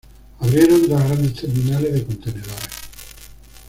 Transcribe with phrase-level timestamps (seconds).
[0.39, 2.57] Abrieron dos grandes terminales de contenedores.